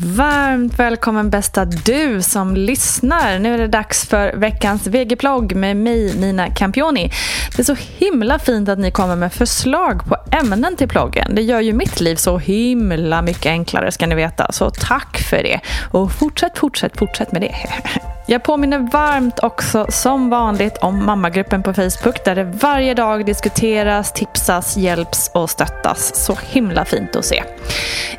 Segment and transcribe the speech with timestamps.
[0.00, 3.38] Varmt välkommen bästa du som lyssnar.
[3.38, 7.10] Nu är det dags för veckans VG-plogg med mig Nina Campioni.
[7.56, 11.34] Det är så himla fint att ni kommer med förslag på ämnen till ploggen.
[11.34, 14.52] Det gör ju mitt liv så himla mycket enklare ska ni veta.
[14.52, 15.60] Så tack för det.
[15.92, 17.54] Och fortsätt, fortsätt, fortsätt med det.
[18.30, 24.12] Jag påminner varmt också som vanligt om mammagruppen på Facebook där det varje dag diskuteras,
[24.12, 26.24] tipsas, hjälps och stöttas.
[26.24, 27.42] Så himla fint att se.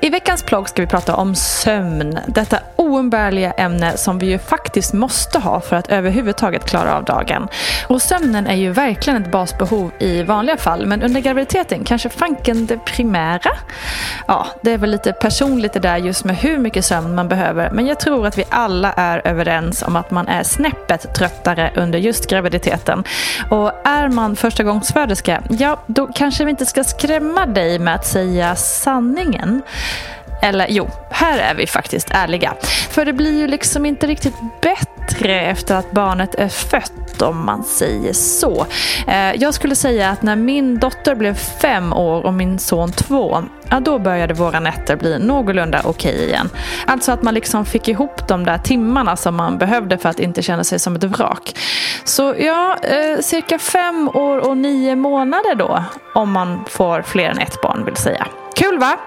[0.00, 2.18] I veckans plogg ska vi prata om sömn.
[2.26, 7.48] Detta oumbärliga ämne som vi ju faktiskt måste ha för att överhuvudtaget klara av dagen.
[7.88, 12.66] Och sömnen är ju verkligen ett basbehov i vanliga fall men under graviditeten kanske fanken
[12.66, 13.50] det primära.
[14.26, 17.70] Ja, det är väl lite personligt det där just med hur mycket sömn man behöver
[17.70, 21.98] men jag tror att vi alla är överens om att man är snäppet tröttare under
[21.98, 23.04] just graviditeten.
[23.50, 28.56] Och är man förstagångsföderska, ja då kanske vi inte ska skrämma dig med att säga
[28.56, 29.62] sanningen.
[30.44, 32.54] Eller jo, här är vi faktiskt ärliga.
[32.90, 37.64] För det blir ju liksom inte riktigt bättre efter att barnet är fött om man
[37.64, 38.66] säger så.
[39.06, 43.42] Eh, jag skulle säga att när min dotter blev fem år och min son två,
[43.68, 46.50] ja då började våra nätter bli någorlunda okej okay igen.
[46.86, 50.42] Alltså att man liksom fick ihop de där timmarna som man behövde för att inte
[50.42, 51.54] känna sig som ett vrak.
[52.04, 55.84] Så ja, eh, cirka fem år och nio månader då,
[56.14, 58.26] om man får fler än ett barn vill säga.
[58.56, 58.98] Kul va?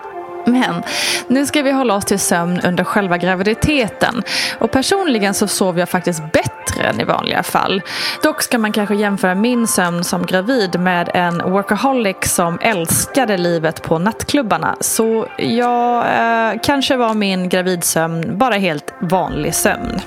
[0.47, 0.83] Men
[1.27, 4.23] nu ska vi hålla oss till sömn under själva graviditeten.
[4.59, 7.81] Och personligen så sover jag faktiskt bättre än i vanliga fall.
[8.23, 13.83] Dock ska man kanske jämföra min sömn som gravid med en workaholic som älskade livet
[13.83, 14.75] på nattklubbarna.
[14.79, 20.01] Så ja, eh, kanske var min gravidsömn bara helt vanlig sömn.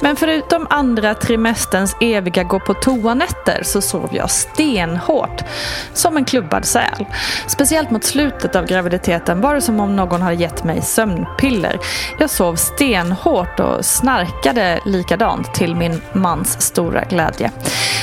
[0.00, 5.44] Men förutom andra trimesterns eviga gå på toanätter så sov jag stenhårt.
[5.92, 7.06] Som en klubbad säl.
[7.46, 11.78] Speciellt mot slutet av graviditeten var det som om någon hade gett mig sömnpiller.
[12.18, 17.50] Jag sov stenhårt och snarkade likadant till min mans stora glädje.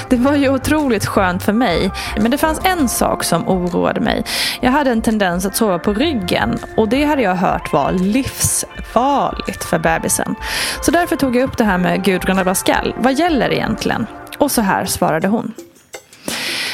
[0.10, 1.92] Det var ju otroligt skönt för mig.
[2.22, 4.24] Men det fanns en sak som oroade mig.
[4.62, 9.64] Jag hade en tendens att sova på ryggen och det hade jag hört var livsfarligt
[9.64, 10.36] för bebisen.
[10.82, 12.94] Så därför tog jag upp det här med Gudrun Abascal.
[12.98, 14.08] Vad gäller egentligen?
[14.38, 15.54] Och så här svarade hon.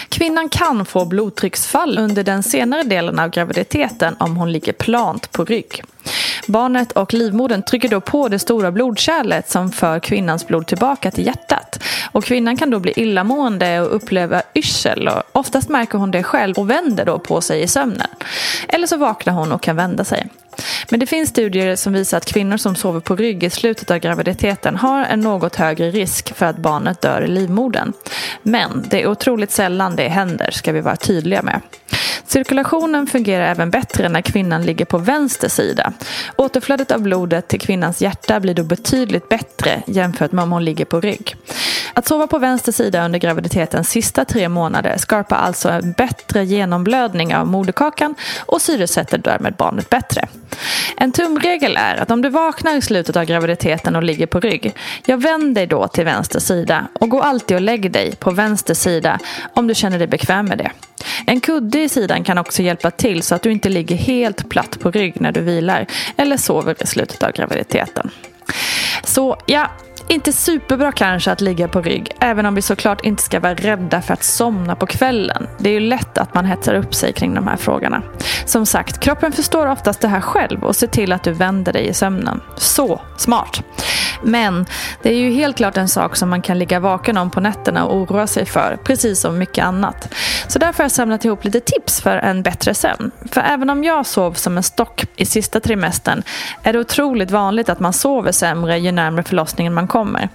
[0.09, 5.45] Kvinnan kan få blodtrycksfall under den senare delen av graviditeten om hon ligger plant på
[5.45, 5.83] rygg.
[6.47, 11.25] Barnet och livmodern trycker då på det stora blodkärlet som för kvinnans blod tillbaka till
[11.25, 11.83] hjärtat.
[12.11, 15.07] Och kvinnan kan då bli illamående och uppleva yrsel.
[15.07, 18.07] Och oftast märker hon det själv och vänder då på sig i sömnen.
[18.67, 20.29] Eller så vaknar hon och kan vända sig.
[20.89, 23.97] Men det finns studier som visar att kvinnor som sover på rygg i slutet av
[23.97, 27.93] graviditeten har en något högre risk för att barnet dör i livmodern.
[28.43, 31.61] Men det är otroligt sällan det händer, ska vi vara tydliga med.
[32.29, 35.93] Cirkulationen fungerar även bättre när kvinnan ligger på vänster sida.
[36.35, 40.85] Återflödet av blodet till kvinnans hjärta blir då betydligt bättre jämfört med om hon ligger
[40.85, 41.35] på rygg.
[41.99, 47.35] Att sova på vänster sida under graviditetens sista tre månader skapar alltså en bättre genomblödning
[47.35, 48.15] av moderkakan
[48.45, 50.27] och syresätter därmed barnet bättre.
[50.97, 54.75] En tumregel är att om du vaknar i slutet av graviditeten och ligger på rygg,
[55.05, 58.73] jag vänd dig då till vänster sida och gå alltid och lägg dig på vänster
[58.73, 59.19] sida
[59.53, 60.71] om du känner dig bekväm med det.
[61.25, 64.79] En kudde i sidan kan också hjälpa till så att du inte ligger helt platt
[64.79, 65.85] på rygg när du vilar
[66.17, 68.09] eller sover i slutet av graviditeten.
[69.03, 69.69] Så ja,
[70.09, 74.01] inte superbra kanske att ligga på rygg, även om vi såklart inte ska vara rädda
[74.01, 75.47] för att somna på kvällen.
[75.57, 78.01] Det är ju lätt att man hetsar upp sig kring de här frågorna.
[78.45, 81.87] Som sagt, kroppen förstår oftast det här själv och ser till att du vänder dig
[81.87, 82.41] i sömnen.
[82.57, 83.63] Så smart!
[84.21, 84.65] Men
[85.01, 87.85] det är ju helt klart en sak som man kan ligga vaken om på nätterna
[87.85, 90.13] och oroa sig för, precis som mycket annat.
[90.47, 93.11] Så därför har jag samlat ihop lite tips för en bättre sömn.
[93.31, 96.23] För även om jag sov som en stock i sista trimestern
[96.63, 100.29] är det otroligt vanligt att man sover sämre ju närmare förlossningen man kommer.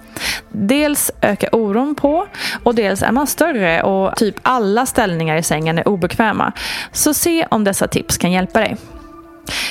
[0.49, 2.27] Dels ökar oron på
[2.63, 6.51] och dels är man större och typ alla ställningar i sängen är obekväma.
[6.91, 8.77] Så se om dessa tips kan hjälpa dig.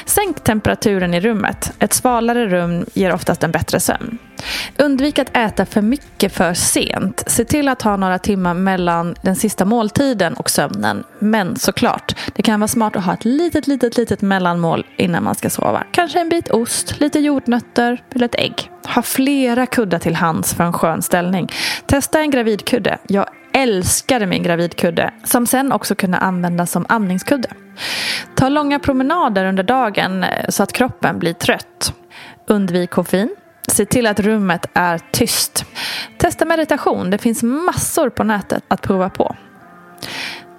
[0.05, 1.73] Sänk temperaturen i rummet.
[1.79, 4.19] Ett svalare rum ger oftast en bättre sömn.
[4.79, 7.25] Undvik att äta för mycket för sent.
[7.27, 11.05] Se till att ha några timmar mellan den sista måltiden och sömnen.
[11.19, 15.35] Men såklart, det kan vara smart att ha ett litet, litet, litet mellanmål innan man
[15.35, 15.85] ska sova.
[15.91, 18.71] Kanske en bit ost, lite jordnötter eller ett ägg.
[18.95, 21.49] Ha flera kuddar till hands för en skön ställning.
[21.87, 22.99] Testa en gravidkudde.
[23.09, 27.49] Jag älskade min gravidkudde som sen också kunde användas som amningskudde.
[28.35, 31.95] Ta långa promenader under dagen eh, så att kroppen blir trött.
[32.47, 33.37] Undvik koffein.
[33.69, 35.65] Se till att rummet är tyst.
[36.19, 37.11] Testa meditation.
[37.11, 39.37] Det finns massor på nätet att prova på.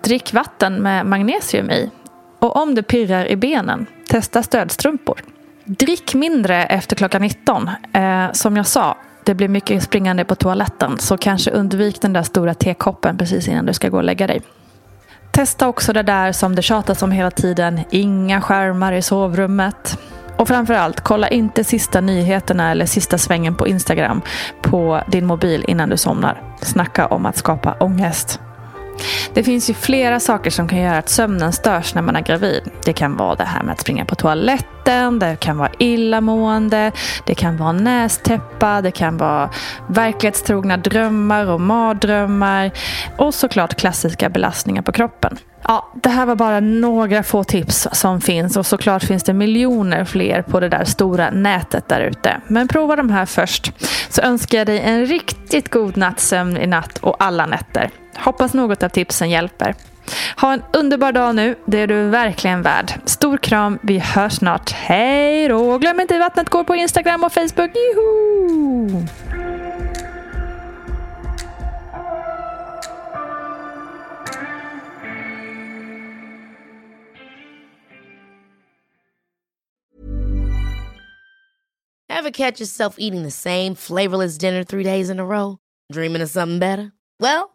[0.03, 1.91] Drick vatten med magnesium i.
[2.39, 5.21] Och om det pirrar i benen, testa stödstrumpor.
[5.63, 7.69] Drick mindre efter klockan 19.
[7.93, 12.23] Eh, som jag sa, det blir mycket springande på toaletten så kanske undvik den där
[12.23, 14.41] stora tekoppen precis innan du ska gå och lägga dig.
[15.31, 17.79] Testa också det där som det tjatas om hela tiden.
[17.89, 19.99] Inga skärmar i sovrummet.
[20.37, 24.21] Och framförallt, kolla inte sista nyheterna eller sista svängen på Instagram
[24.61, 26.41] på din mobil innan du somnar.
[26.61, 28.39] Snacka om att skapa ångest.
[29.33, 32.61] Det finns ju flera saker som kan göra att sömnen störs när man är gravid.
[32.85, 36.91] Det kan vara det här med att springa på toaletten, det kan vara illamående,
[37.25, 39.49] det kan vara nästäppa, det kan vara
[39.87, 42.71] verklighetstrogna drömmar och mardrömmar
[43.17, 45.37] och såklart klassiska belastningar på kroppen.
[45.67, 50.05] Ja, det här var bara några få tips som finns och såklart finns det miljoner
[50.05, 52.41] fler på det där stora nätet där ute.
[52.47, 53.71] Men prova de här först
[54.09, 57.89] så önskar jag dig en riktigt god nattsömn i natt och alla nätter.
[58.17, 59.75] Hoppas något av tipsen hjälper.
[60.37, 62.93] Ha en underbar dag nu, det är du verkligen värd.
[63.05, 64.71] Stor kram, vi hörs snart.
[64.71, 65.77] Hej då!
[65.77, 67.71] Glöm inte vattnet går på Instagram och Facebook.
[67.75, 69.05] Juhu!
[82.17, 85.57] Ever catch yourself eating the same flavorless dinner three days in a row?
[85.91, 86.91] Dreaming of something better?
[87.19, 87.54] Well,